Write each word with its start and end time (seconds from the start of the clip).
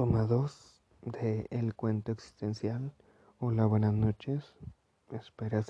Toma 0.00 0.24
2 0.24 0.80
de 1.02 1.46
El 1.50 1.74
cuento 1.74 2.10
existencial. 2.10 2.90
Hola, 3.38 3.66
buenas 3.66 3.92
noches. 3.92 4.54
Esperas 5.10 5.66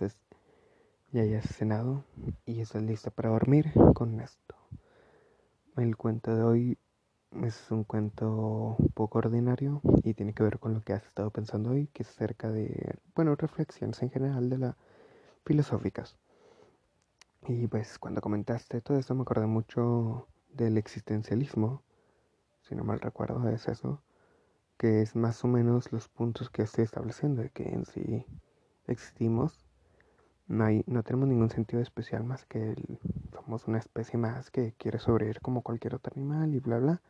ya 1.10 1.22
hayas 1.22 1.46
cenado 1.46 2.04
y 2.46 2.60
estás 2.60 2.80
lista 2.84 3.10
para 3.10 3.30
dormir 3.30 3.72
con 3.92 4.20
esto. 4.20 4.54
El 5.76 5.96
cuento 5.96 6.36
de 6.36 6.44
hoy 6.44 6.78
es 7.42 7.72
un 7.72 7.82
cuento 7.82 8.76
poco 8.94 9.18
ordinario 9.18 9.80
y 10.04 10.14
tiene 10.14 10.32
que 10.32 10.44
ver 10.44 10.60
con 10.60 10.74
lo 10.74 10.82
que 10.82 10.92
has 10.92 11.04
estado 11.04 11.32
pensando 11.32 11.70
hoy, 11.70 11.88
que 11.88 12.04
es 12.04 12.10
acerca 12.10 12.52
de, 12.52 13.00
bueno, 13.16 13.34
reflexiones 13.34 14.00
en 14.00 14.10
general 14.12 14.48
de 14.48 14.58
las 14.58 14.76
filosóficas. 15.44 16.16
Y 17.48 17.66
pues 17.66 17.98
cuando 17.98 18.20
comentaste 18.20 18.80
todo 18.80 18.96
esto 18.96 19.12
me 19.16 19.22
acordé 19.22 19.46
mucho 19.46 20.28
del 20.52 20.78
existencialismo, 20.78 21.82
si 22.62 22.76
no 22.76 22.84
mal 22.84 23.00
recuerdo 23.00 23.48
es 23.48 23.66
eso, 23.66 24.00
que 24.80 25.02
es 25.02 25.14
más 25.14 25.44
o 25.44 25.46
menos 25.46 25.92
los 25.92 26.08
puntos 26.08 26.48
que 26.48 26.62
estoy 26.62 26.84
estableciendo, 26.84 27.42
de 27.42 27.50
que 27.50 27.68
en 27.68 27.84
sí 27.84 28.24
existimos, 28.86 29.66
no, 30.48 30.64
hay, 30.64 30.84
no 30.86 31.02
tenemos 31.02 31.28
ningún 31.28 31.50
sentido 31.50 31.82
especial 31.82 32.24
más 32.24 32.46
que 32.46 32.70
el, 32.70 32.98
somos 33.34 33.68
una 33.68 33.76
especie 33.76 34.18
más 34.18 34.50
que 34.50 34.72
quiere 34.78 34.98
sobrevivir 34.98 35.42
como 35.42 35.60
cualquier 35.60 35.96
otro 35.96 36.14
animal 36.16 36.54
y 36.54 36.60
bla 36.60 36.78
bla. 36.78 37.02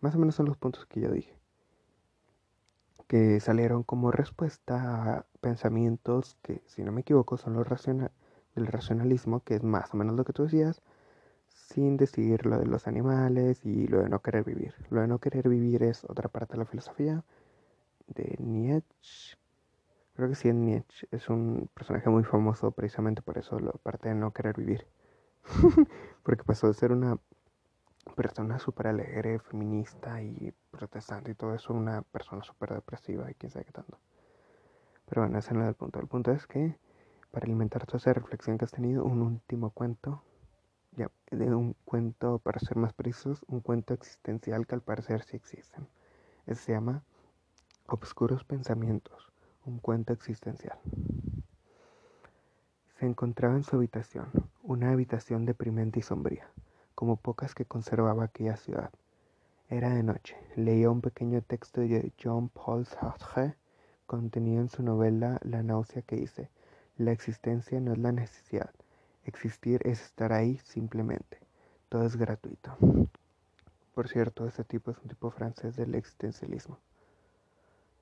Más 0.00 0.16
o 0.16 0.18
menos 0.18 0.34
son 0.34 0.46
los 0.46 0.56
puntos 0.56 0.84
que 0.86 1.00
yo 1.00 1.12
dije. 1.12 1.38
Que 3.06 3.38
salieron 3.38 3.84
como 3.84 4.10
respuesta 4.10 5.18
a 5.18 5.26
pensamientos 5.40 6.36
que, 6.42 6.60
si 6.66 6.82
no 6.82 6.90
me 6.90 7.02
equivoco, 7.02 7.36
son 7.36 7.52
los 7.52 7.68
racional, 7.68 8.10
del 8.56 8.66
racionalismo, 8.66 9.44
que 9.44 9.54
es 9.54 9.62
más 9.62 9.94
o 9.94 9.96
menos 9.96 10.16
lo 10.16 10.24
que 10.24 10.32
tú 10.32 10.42
decías, 10.42 10.82
sin 11.68 11.96
decir 11.96 12.44
lo 12.44 12.58
de 12.58 12.66
los 12.66 12.86
animales 12.86 13.64
y 13.64 13.86
lo 13.86 14.02
de 14.02 14.08
no 14.08 14.20
querer 14.20 14.44
vivir. 14.44 14.74
Lo 14.90 15.00
de 15.00 15.06
no 15.06 15.18
querer 15.18 15.48
vivir 15.48 15.82
es 15.82 16.04
otra 16.04 16.28
parte 16.28 16.54
de 16.54 16.58
la 16.58 16.66
filosofía 16.66 17.24
de 18.08 18.36
Nietzsche. 18.38 19.36
Creo 20.14 20.28
que 20.28 20.34
sí 20.34 20.48
es 20.48 20.54
Nietzsche. 20.54 21.06
Es 21.10 21.28
un 21.28 21.70
personaje 21.72 22.10
muy 22.10 22.24
famoso 22.24 22.72
precisamente 22.72 23.22
por 23.22 23.38
eso, 23.38 23.58
la 23.58 23.72
parte 23.72 24.08
de 24.08 24.14
no 24.14 24.32
querer 24.32 24.56
vivir. 24.56 24.86
Porque 26.22 26.44
pasó 26.44 26.66
de 26.66 26.74
ser 26.74 26.92
una 26.92 27.18
persona 28.16 28.58
súper 28.58 28.88
alegre, 28.88 29.38
feminista 29.38 30.20
y 30.20 30.52
protestante 30.70 31.30
y 31.30 31.34
todo 31.34 31.54
eso, 31.54 31.72
una 31.72 32.02
persona 32.02 32.42
súper 32.42 32.74
depresiva 32.74 33.30
y 33.30 33.34
quién 33.34 33.50
sabe 33.50 33.64
qué 33.64 33.72
tanto. 33.72 33.98
Pero 35.08 35.22
bueno, 35.22 35.38
ese 35.38 35.54
no 35.54 35.62
es 35.62 35.68
el 35.68 35.74
punto. 35.74 36.00
El 36.00 36.08
punto 36.08 36.32
es 36.32 36.46
que 36.46 36.76
para 37.30 37.44
alimentar 37.44 37.86
toda 37.86 37.98
esa 37.98 38.12
reflexión 38.12 38.58
que 38.58 38.64
has 38.64 38.72
tenido, 38.72 39.04
un 39.04 39.22
último 39.22 39.70
cuento 39.70 40.22
de 40.96 41.54
un 41.54 41.74
cuento, 41.84 42.38
para 42.38 42.60
ser 42.60 42.76
más 42.76 42.92
precisos, 42.92 43.44
un 43.48 43.60
cuento 43.60 43.94
existencial 43.94 44.66
que 44.66 44.74
al 44.74 44.82
parecer 44.82 45.22
sí 45.22 45.36
existen. 45.36 45.86
se 46.46 46.72
llama 46.72 47.02
Obscuros 47.86 48.44
Pensamientos, 48.44 49.32
un 49.64 49.78
cuento 49.78 50.12
existencial. 50.12 50.78
Se 52.98 53.06
encontraba 53.06 53.54
en 53.54 53.64
su 53.64 53.76
habitación, 53.76 54.28
una 54.62 54.92
habitación 54.92 55.46
deprimente 55.46 56.00
y 56.00 56.02
sombría, 56.02 56.46
como 56.94 57.16
pocas 57.16 57.54
que 57.54 57.64
conservaba 57.64 58.24
aquella 58.24 58.56
ciudad. 58.56 58.90
Era 59.68 59.94
de 59.94 60.02
noche. 60.02 60.36
Leía 60.54 60.90
un 60.90 61.00
pequeño 61.00 61.40
texto 61.40 61.80
de 61.80 62.12
Jean 62.18 62.50
Paul 62.50 62.86
Sartre 62.86 63.56
contenido 64.06 64.60
en 64.60 64.68
su 64.68 64.82
novela 64.82 65.40
La 65.42 65.62
náusea 65.62 66.02
que 66.02 66.16
dice, 66.16 66.50
la 66.98 67.12
existencia 67.12 67.80
no 67.80 67.92
es 67.92 67.98
la 67.98 68.12
necesidad, 68.12 68.70
Existir 69.24 69.80
es 69.86 70.02
estar 70.02 70.32
ahí 70.32 70.58
simplemente. 70.64 71.38
Todo 71.88 72.04
es 72.04 72.16
gratuito. 72.16 72.76
Por 73.94 74.08
cierto, 74.08 74.48
este 74.48 74.64
tipo 74.64 74.90
es 74.90 74.98
un 74.98 75.08
tipo 75.08 75.30
francés 75.30 75.76
del 75.76 75.94
existencialismo. 75.94 76.80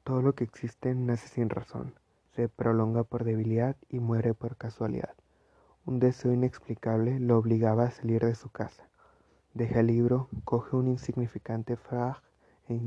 Todo 0.03 0.23
lo 0.23 0.35
que 0.35 0.45
existe 0.45 0.95
nace 0.95 1.29
sin 1.29 1.51
razón, 1.51 1.95
se 2.35 2.49
prolonga 2.49 3.05
por 3.05 3.25
debilidad 3.25 3.77
y 3.91 4.01
muere 4.01 4.33
por 4.33 4.57
casualidad. 4.57 5.15
Un 5.85 5.99
deseo 5.99 6.33
inexplicable 6.33 7.21
lo 7.21 7.37
obligaba 7.37 7.85
a 7.85 7.91
salir 7.91 8.25
de 8.25 8.35
su 8.35 8.49
casa. 8.49 8.89
Deja 9.53 9.81
el 9.81 9.89
libro, 9.89 10.29
coge 10.45 10.77
un 10.77 10.89
insignificante 10.89 11.77
frag 11.77 12.23
e 12.69 12.81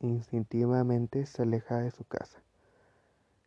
instintivamente 0.00 1.24
se 1.24 1.42
aleja 1.42 1.78
de 1.78 1.92
su 1.92 2.04
casa. 2.04 2.42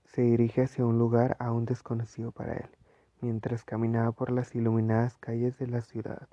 Se 0.06 0.24
dirige 0.24 0.64
hacia 0.64 0.88
un 0.88 0.98
lugar 0.98 1.38
aún 1.40 1.66
desconocido 1.66 2.32
para 2.32 2.54
él 2.54 2.70
Mientras 3.20 3.64
caminaba 3.64 4.12
por 4.12 4.32
las 4.32 4.54
iluminadas 4.54 5.18
calles 5.18 5.58
de 5.58 5.68
la 5.68 5.82
ciudad, 5.82 6.28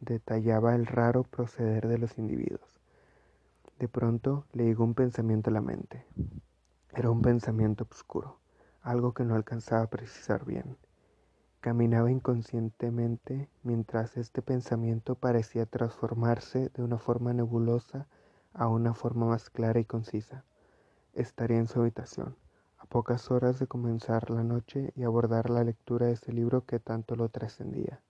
detallaba 0.00 0.74
el 0.74 0.86
raro 0.86 1.24
proceder 1.24 1.88
de 1.88 1.98
los 1.98 2.16
individuos. 2.16 2.80
De 3.78 3.86
pronto 3.86 4.46
le 4.52 4.64
llegó 4.64 4.84
un 4.84 4.94
pensamiento 4.94 5.50
a 5.50 5.52
la 5.52 5.60
mente. 5.60 6.06
Era 6.94 7.10
un 7.10 7.20
pensamiento 7.20 7.86
oscuro, 7.90 8.38
algo 8.80 9.12
que 9.12 9.24
no 9.24 9.34
alcanzaba 9.34 9.82
a 9.82 9.90
precisar 9.90 10.46
bien. 10.46 10.78
Caminaba 11.60 12.10
inconscientemente 12.10 13.48
mientras 13.62 14.16
este 14.16 14.40
pensamiento 14.40 15.14
parecía 15.14 15.66
transformarse 15.66 16.70
de 16.70 16.82
una 16.82 16.98
forma 16.98 17.32
nebulosa 17.34 18.08
a 18.54 18.68
una 18.68 18.94
forma 18.94 19.26
más 19.26 19.50
clara 19.50 19.80
y 19.80 19.84
concisa. 19.84 20.44
Estaría 21.12 21.58
en 21.58 21.68
su 21.68 21.80
habitación, 21.80 22.36
pocas 22.92 23.30
horas 23.30 23.58
de 23.58 23.66
comenzar 23.66 24.28
la 24.28 24.44
noche 24.44 24.92
y 24.94 25.04
abordar 25.04 25.48
la 25.48 25.64
lectura 25.64 26.08
de 26.08 26.12
ese 26.12 26.30
libro 26.30 26.66
que 26.66 26.78
tanto 26.78 27.16
lo 27.16 27.30
trascendía. 27.30 28.02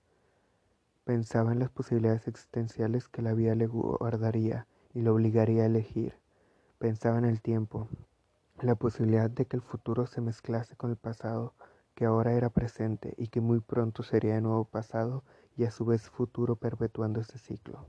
Pensaba 1.04 1.52
en 1.52 1.60
las 1.60 1.70
posibilidades 1.70 2.26
existenciales 2.26 3.06
que 3.06 3.22
la 3.22 3.32
vida 3.32 3.54
le 3.54 3.68
guardaría 3.68 4.66
y 4.92 5.02
lo 5.02 5.14
obligaría 5.14 5.62
a 5.62 5.66
elegir. 5.66 6.16
Pensaba 6.80 7.18
en 7.18 7.26
el 7.26 7.40
tiempo, 7.40 7.86
la 8.60 8.74
posibilidad 8.74 9.30
de 9.30 9.46
que 9.46 9.54
el 9.54 9.62
futuro 9.62 10.08
se 10.08 10.20
mezclase 10.20 10.74
con 10.74 10.90
el 10.90 10.96
pasado, 10.96 11.54
que 11.94 12.04
ahora 12.04 12.32
era 12.32 12.48
presente 12.48 13.14
y 13.16 13.28
que 13.28 13.40
muy 13.40 13.60
pronto 13.60 14.02
sería 14.02 14.34
de 14.34 14.40
nuevo 14.40 14.64
pasado 14.64 15.22
y 15.56 15.62
a 15.62 15.70
su 15.70 15.84
vez 15.84 16.10
futuro 16.10 16.56
perpetuando 16.56 17.20
ese 17.20 17.38
ciclo. 17.38 17.86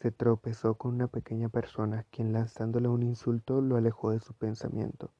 Se 0.00 0.10
tropezó 0.10 0.76
con 0.76 0.94
una 0.94 1.06
pequeña 1.06 1.50
persona, 1.50 2.06
quien 2.10 2.32
lanzándole 2.32 2.88
un 2.88 3.02
insulto 3.02 3.60
lo 3.60 3.76
alejó 3.76 4.12
de 4.12 4.20
su 4.20 4.32
pensamiento. 4.32 5.10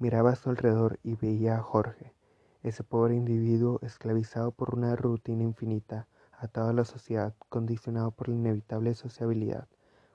Miraba 0.00 0.30
a 0.30 0.34
su 0.34 0.48
alrededor 0.48 0.98
y 1.02 1.14
veía 1.14 1.58
a 1.58 1.62
Jorge, 1.62 2.14
ese 2.62 2.82
pobre 2.82 3.14
individuo 3.14 3.80
esclavizado 3.82 4.50
por 4.50 4.74
una 4.74 4.96
rutina 4.96 5.42
infinita, 5.42 6.06
atado 6.32 6.70
a 6.70 6.72
la 6.72 6.86
sociedad, 6.86 7.34
condicionado 7.50 8.10
por 8.10 8.30
la 8.30 8.36
inevitable 8.36 8.94
sociabilidad, 8.94 9.68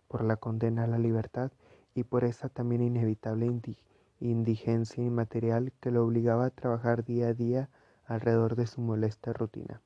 por 0.07 0.24
la 0.24 0.38
condena 0.38 0.85
a 0.85 0.88
la 0.88 0.97
libertad 0.97 1.51
y 1.94 2.03
por 2.03 2.24
esa 2.24 2.50
también 2.50 2.81
inevitable 2.81 3.62
indigencia 4.19 5.03
inmaterial 5.03 5.72
que 5.79 5.91
lo 5.91 6.03
obligaba 6.03 6.45
a 6.45 6.50
trabajar 6.50 7.06
día 7.06 7.28
a 7.28 7.34
día 7.35 7.69
alrededor 8.07 8.56
de 8.56 8.66
su 8.66 8.81
molesta 8.81 9.34
rutina. 9.34 9.81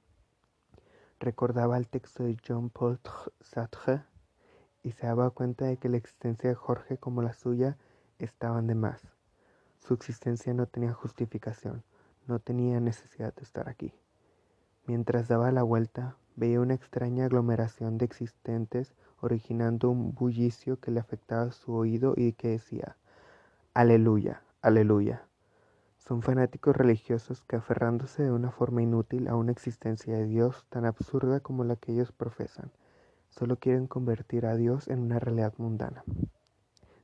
Recordaba 1.19 1.75
el 1.75 1.89
texto 1.89 2.23
de 2.23 2.38
Jean-Paul 2.38 3.01
Sartre 3.41 4.03
y 4.81 4.91
se 4.91 5.07
daba 5.07 5.29
cuenta 5.31 5.65
de 5.65 5.75
que 5.75 5.89
la 5.89 5.97
existencia 5.97 6.49
de 6.49 6.55
Jorge 6.55 6.97
como 6.97 7.21
la 7.21 7.33
suya 7.33 7.77
estaban 8.17 8.65
de 8.65 8.75
más. 8.75 9.19
Su 9.79 9.94
existencia 9.94 10.53
no 10.53 10.67
tenía 10.67 10.94
justificación, 10.94 11.84
no 12.28 12.40
tenía 12.40 12.79
necesidad 12.79 13.34
de 13.34 13.44
estar 13.44 13.67
aquí. 13.67 13.94
Mientras 14.85 15.28
daba 15.28 15.51
la 15.51 15.63
vuelta, 15.63 16.16
veía 16.35 16.62
una 16.62 16.73
extraña 16.73 17.25
aglomeración 17.25 17.97
de 17.97 18.06
existentes 18.06 18.94
originando 19.22 19.89
un 19.89 20.13
bullicio 20.13 20.79
que 20.79 20.91
le 20.91 21.00
afectaba 21.00 21.51
su 21.51 21.73
oído 21.73 22.13
y 22.16 22.34
que 22.34 22.50
decía, 22.50 22.95
Aleluya, 23.73 24.41
aleluya. 24.62 25.25
Son 25.97 26.22
fanáticos 26.22 26.75
religiosos 26.75 27.44
que 27.44 27.56
aferrándose 27.56 28.23
de 28.23 28.31
una 28.31 28.51
forma 28.51 28.81
inútil 28.81 29.28
a 29.28 29.35
una 29.35 29.51
existencia 29.51 30.13
de 30.16 30.25
Dios 30.25 30.66
tan 30.69 30.85
absurda 30.85 31.39
como 31.39 31.63
la 31.63 31.75
que 31.75 31.91
ellos 31.91 32.12
profesan, 32.12 32.72
solo 33.29 33.57
quieren 33.57 33.88
convertir 33.88 34.45
a 34.45 34.56
Dios 34.56 34.88
en 34.88 35.00
una 35.00 35.19
realidad 35.19 35.53
mundana. 35.57 36.03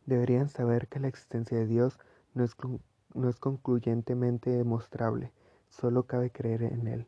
Deberían 0.05 0.49
saber 0.49 0.87
que 0.87 0.99
la 0.99 1.07
existencia 1.07 1.57
de 1.57 1.67
Dios 1.67 1.99
no 2.35 2.43
es, 2.43 2.55
no 3.13 3.29
es 3.29 3.39
concluyentemente 3.39 4.51
demostrable, 4.51 5.31
solo 5.69 6.03
cabe 6.03 6.29
creer 6.29 6.63
en 6.63 6.87
él. 6.87 7.07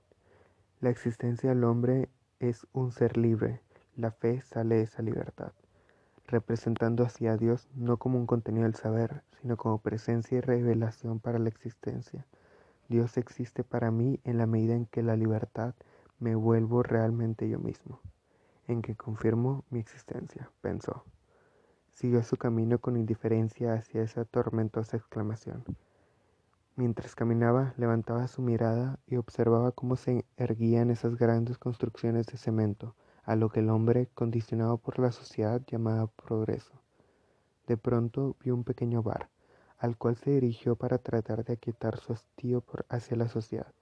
La 0.82 0.90
existencia 0.90 1.50
del 1.50 1.64
hombre 1.64 2.10
es 2.40 2.66
un 2.74 2.92
ser 2.92 3.18
libre, 3.18 3.62
la 3.96 4.12
fe 4.12 4.42
sale 4.42 4.76
de 4.76 4.84
esa 4.84 5.02
libertad, 5.02 5.52
representando 6.28 7.04
así 7.04 7.28
a 7.28 7.38
Dios 7.38 7.68
no 7.76 7.98
como 7.98 8.18
un 8.18 8.26
contenido 8.26 8.64
del 8.64 8.76
saber, 8.76 9.22
sino 9.42 9.58
como 9.58 9.80
presencia 9.80 10.38
y 10.38 10.42
revelación 10.42 11.20
para 11.20 11.40
la 11.40 11.50
existencia. 11.50 12.26
Dios 12.90 13.18
existe 13.18 13.64
para 13.64 13.92
mí 13.92 14.20
en 14.24 14.38
la 14.38 14.46
medida 14.48 14.76
en 14.76 14.86
que 14.86 15.04
la 15.04 15.16
libertad 15.16 15.76
me 16.20 16.36
vuelvo 16.36 16.84
realmente 16.84 17.50
yo 17.50 17.60
mismo, 17.60 18.00
en 18.68 18.82
que 18.82 18.96
confirmo 18.96 19.66
mi 19.70 19.80
existencia, 19.80 20.50
pensó. 20.62 21.04
Siguió 21.98 22.22
su 22.22 22.38
camino 22.38 22.78
con 22.78 22.96
indiferencia 22.96 23.74
hacia 23.74 24.04
esa 24.04 24.24
tormentosa 24.24 24.98
exclamación. 24.98 25.64
Mientras 26.76 27.16
caminaba, 27.16 27.74
levantaba 27.76 28.28
su 28.28 28.44
mirada 28.44 29.00
y 29.08 29.16
observaba 29.16 29.72
cómo 29.72 29.96
se 29.96 30.24
erguían 30.38 30.92
esas 30.92 31.16
grandes 31.16 31.58
construcciones 31.58 32.28
de 32.28 32.38
cemento, 32.38 32.94
a 33.24 33.36
lo 33.36 33.50
que 33.50 33.62
el 33.62 33.72
hombre, 33.72 34.10
condicionado 34.14 34.78
por 34.78 35.00
la 35.00 35.12
sociedad, 35.12 35.60
llamaba 35.66 36.06
progreso. 36.06 36.80
De 37.66 37.78
pronto 37.78 38.36
vio 38.44 38.54
un 38.54 38.64
pequeño 38.64 39.02
bar, 39.02 39.32
al 39.80 39.98
cual 39.98 40.18
se 40.18 40.30
dirigió 40.30 40.76
para 40.76 41.00
tratar 41.00 41.46
de 41.46 41.54
aquietar 41.54 41.98
su 41.98 42.14
hastío 42.14 42.64
hacia 42.90 43.18
la 43.18 43.28
sociedad. 43.28 43.74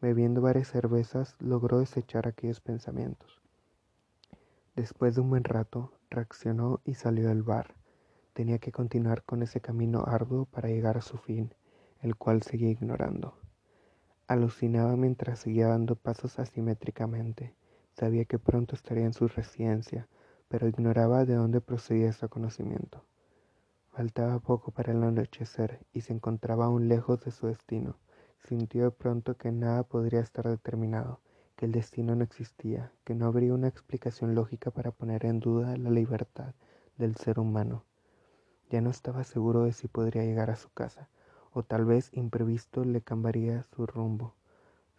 Bebiendo 0.00 0.40
varias 0.40 0.68
cervezas, 0.68 1.34
logró 1.40 1.80
desechar 1.80 2.28
aquellos 2.28 2.60
pensamientos. 2.60 3.42
Después 4.76 5.14
de 5.14 5.20
un 5.20 5.30
buen 5.30 5.44
rato, 5.44 5.92
reaccionó 6.10 6.80
y 6.84 6.94
salió 6.94 7.28
del 7.28 7.42
bar. 7.42 7.74
Tenía 8.32 8.58
que 8.58 8.72
continuar 8.72 9.24
con 9.24 9.42
ese 9.42 9.60
camino 9.60 10.04
arduo 10.06 10.44
para 10.44 10.68
llegar 10.68 10.96
a 10.96 11.02
su 11.02 11.18
fin, 11.18 11.52
el 12.00 12.16
cual 12.16 12.42
seguía 12.42 12.70
ignorando. 12.70 13.34
Alucinaba 14.28 14.96
mientras 14.96 15.40
seguía 15.40 15.66
dando 15.66 15.96
pasos 15.96 16.38
asimétricamente. 16.38 17.54
Sabía 17.92 18.24
que 18.24 18.38
pronto 18.38 18.76
estaría 18.76 19.04
en 19.04 19.12
su 19.12 19.26
residencia, 19.26 20.08
pero 20.48 20.68
ignoraba 20.68 21.24
de 21.24 21.34
dónde 21.34 21.60
procedía 21.60 22.10
ese 22.10 22.28
conocimiento. 22.28 23.04
Faltaba 23.90 24.38
poco 24.38 24.70
para 24.70 24.92
el 24.92 25.02
anochecer 25.02 25.84
y 25.92 26.02
se 26.02 26.12
encontraba 26.12 26.66
aún 26.66 26.88
lejos 26.88 27.24
de 27.24 27.32
su 27.32 27.48
destino. 27.48 27.96
Sintió 28.44 28.84
de 28.84 28.90
pronto 28.92 29.36
que 29.36 29.50
nada 29.50 29.82
podría 29.82 30.20
estar 30.20 30.48
determinado, 30.48 31.20
que 31.60 31.66
el 31.66 31.72
destino 31.72 32.16
no 32.16 32.24
existía, 32.24 32.90
que 33.04 33.14
no 33.14 33.26
habría 33.26 33.52
una 33.52 33.68
explicación 33.68 34.34
lógica 34.34 34.70
para 34.70 34.92
poner 34.92 35.26
en 35.26 35.40
duda 35.40 35.76
la 35.76 35.90
libertad 35.90 36.54
del 36.96 37.16
ser 37.16 37.38
humano. 37.38 37.84
Ya 38.70 38.80
no 38.80 38.88
estaba 38.88 39.24
seguro 39.24 39.64
de 39.64 39.74
si 39.74 39.86
podría 39.86 40.24
llegar 40.24 40.48
a 40.48 40.56
su 40.56 40.70
casa, 40.70 41.10
o 41.52 41.62
tal 41.62 41.84
vez 41.84 42.08
imprevisto 42.14 42.82
le 42.86 43.02
cambiaría 43.02 43.66
su 43.76 43.84
rumbo. 43.84 44.32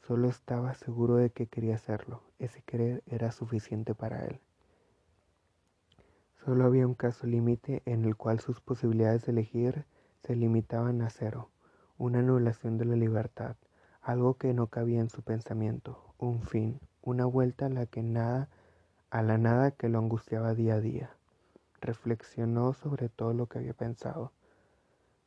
Solo 0.06 0.30
estaba 0.30 0.76
seguro 0.76 1.16
de 1.16 1.32
que 1.32 1.48
quería 1.48 1.74
hacerlo. 1.74 2.22
Ese 2.38 2.62
querer 2.62 3.02
era 3.08 3.32
suficiente 3.32 3.96
para 3.96 4.24
él. 4.28 4.40
Solo 6.46 6.66
había 6.66 6.86
un 6.86 6.94
caso 6.94 7.26
límite 7.26 7.82
en 7.86 8.06
el 8.06 8.16
cual 8.16 8.40
sus 8.40 8.62
posibilidades 8.62 9.26
de 9.26 9.32
elegir 9.32 9.86
se 10.22 10.36
limitaban 10.36 11.02
a 11.02 11.10
cero, 11.10 11.50
una 11.98 12.20
anulación 12.20 12.78
de 12.78 12.86
la 12.86 12.96
libertad, 12.96 13.56
algo 14.02 14.34
que 14.34 14.54
no 14.54 14.68
cabía 14.68 15.00
en 15.00 15.10
su 15.10 15.22
pensamiento, 15.22 16.14
un 16.18 16.42
fin, 16.42 16.80
una 17.04 17.26
vuelta 17.26 17.68
a 17.68 17.70
la 17.70 17.86
que 17.86 18.02
nada, 18.02 18.50
a 19.12 19.22
la 19.22 19.38
nada 19.38 19.72
que 19.72 19.90
lo 19.90 20.00
angustiaba 20.00 20.56
día 20.56 20.76
a 20.76 20.82
día. 20.82 21.12
Reflexionó 21.82 22.74
sobre 22.74 23.10
todo 23.10 23.34
lo 23.34 23.46
que 23.46 23.60
había 23.60 23.74
pensado. 23.74 24.32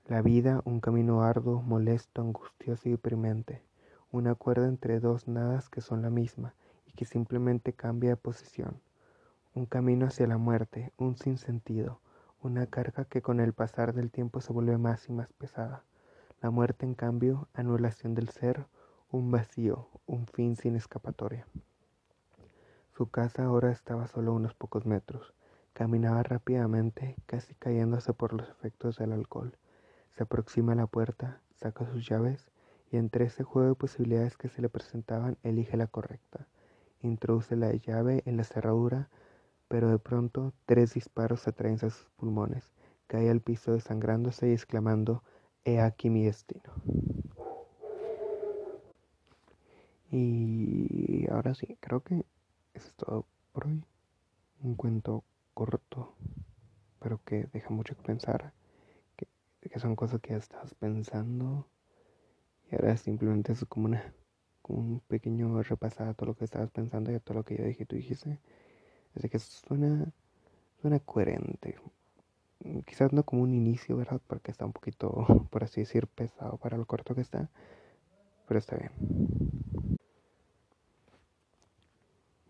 La 0.07 0.23
vida, 0.23 0.61
un 0.65 0.81
camino 0.81 1.23
arduo, 1.23 1.63
molesto, 1.63 2.21
angustioso 2.21 2.89
y 2.89 2.93
deprimente, 2.93 3.63
una 4.11 4.35
cuerda 4.35 4.67
entre 4.67 4.99
dos 4.99 5.29
nadas 5.29 5.69
que 5.69 5.81
son 5.81 6.03
la 6.03 6.11
misma 6.11 6.55
y 6.87 6.93
que 6.93 7.05
simplemente 7.05 7.73
cambia 7.73 8.11
de 8.11 8.17
posición. 8.17 8.81
Un 9.55 9.67
camino 9.67 10.07
hacia 10.07 10.27
la 10.27 10.37
muerte, 10.37 10.93
un 10.99 11.17
sinsentido, 11.17 12.01
una 12.43 12.67
carga 12.67 13.05
que 13.05 13.23
con 13.23 13.39
el 13.39 13.53
pasar 13.53 13.95
del 13.95 14.11
tiempo 14.11 14.41
se 14.41 14.53
vuelve 14.53 14.79
más 14.79 15.09
y 15.09 15.13
más 15.13 15.33
pesada. 15.33 15.85
La 16.45 16.51
muerte, 16.51 16.85
en 16.85 16.93
cambio, 16.93 17.49
anulación 17.55 18.15
del 18.15 18.29
ser, 18.29 18.67
un 19.11 19.31
vacío, 19.31 19.89
un 20.05 20.27
fin 20.27 20.57
sin 20.57 20.77
escapatoria. 20.77 21.47
Su 22.95 23.09
casa 23.09 23.45
ahora 23.45 23.73
estaba 23.73 24.09
solo 24.09 24.35
unos 24.35 24.53
pocos 24.53 24.85
metros. 24.85 25.33
Caminaba 25.73 26.23
rápidamente, 26.23 27.17
casi 27.25 27.55
cayéndose 27.55 28.13
por 28.13 28.35
los 28.35 28.47
efectos 28.51 28.99
del 28.99 29.13
alcohol. 29.13 29.57
Se 30.11 30.25
aproxima 30.25 30.75
a 30.75 30.77
la 30.77 30.87
puerta, 30.87 31.41
saca 31.55 31.87
sus 31.87 32.07
llaves 32.07 32.51
y 32.91 32.99
entre 32.99 33.25
ese 33.25 33.43
juego 33.43 33.71
de 33.71 33.75
posibilidades 33.75 34.37
que 34.37 34.51
se 34.51 34.61
le 34.61 34.69
presentaban 34.69 35.39
elige 35.45 35.79
la 35.79 35.87
correcta. 35.87 36.47
Introduce 37.01 37.57
la 37.57 37.73
llave 37.73 38.23
en 38.27 38.37
la 38.37 38.45
cerradura, 38.45 39.09
pero 39.67 39.89
de 39.89 39.99
pronto 39.99 40.53
tres 40.67 40.93
disparos 40.93 41.49
atraviesan 41.49 41.89
sus 41.89 42.11
pulmones. 42.19 42.71
Cae 43.07 43.31
al 43.31 43.41
piso 43.41 43.73
desangrándose 43.73 44.51
y 44.51 44.53
exclamando, 44.53 45.23
He 45.65 45.81
aquí 45.81 46.11
mi 46.11 46.25
destino. 46.25 46.73
Y 50.11 51.27
ahora 51.31 51.55
sí, 51.55 51.77
creo 51.81 52.01
que 52.01 52.25
eso 52.75 52.89
es 52.89 52.95
todo 52.95 53.27
por 53.53 53.67
hoy. 53.67 53.83
Un 54.63 54.75
cuento 54.77 55.25
corto, 55.55 56.15
pero 57.01 57.21
que 57.25 57.49
deja 57.53 57.71
mucho 57.71 57.97
que 57.97 58.03
pensar, 58.03 58.53
que, 59.17 59.27
que 59.61 59.79
son 59.79 59.97
cosas 59.97 60.21
que 60.21 60.31
ya 60.31 60.37
estás 60.37 60.75
pensando 60.75 61.67
y 62.71 62.75
ahora 62.77 62.97
simplemente 62.97 63.53
es 63.53 63.65
como, 63.67 63.87
una, 63.87 64.15
un 64.69 65.01
pequeño 65.01 65.63
repasado 65.63 66.11
a 66.11 66.15
todo 66.15 66.29
lo 66.29 66.35
que 66.35 66.45
estabas 66.45 66.71
pensando 66.71 67.13
y 67.13 67.15
a 67.15 67.21
todo 67.21 67.39
lo 67.39 67.45
que 67.45 67.57
yo 67.57 67.65
dije 67.65 67.87
tú 67.87 67.97
dijiste. 67.97 68.39
Así 69.15 69.29
que 69.29 69.39
suena, 69.39 70.13
suena 70.81 70.99
coherente. 71.01 71.77
Quizás 72.87 73.13
no 73.13 73.25
como 73.25 73.43
un 73.43 73.55
inicio, 73.55 73.97
¿verdad? 73.97 74.21
Porque 74.27 74.51
está 74.51 74.65
un 74.65 74.73
poquito, 74.73 75.27
por 75.51 75.65
así 75.65 75.83
decir, 75.83 76.07
pesado 76.07 76.57
para 76.57 76.77
lo 76.79 76.87
corto 76.87 77.15
que 77.15 77.21
está. 77.21 77.49
Pero 78.49 78.59
está 78.59 78.77
bien. 78.77 78.91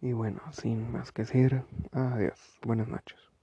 Y 0.00 0.12
bueno, 0.12 0.40
sin 0.52 0.92
más 0.92 1.12
que 1.12 1.22
decir, 1.22 1.62
adiós, 1.92 2.58
buenas 2.62 2.88
noches. 2.88 3.33